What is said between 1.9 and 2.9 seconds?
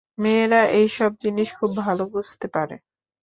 বুঝতে পারে।